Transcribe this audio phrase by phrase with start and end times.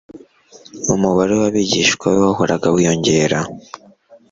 [0.93, 3.39] Umubare w'abigishwa be wahoraga wiyongera.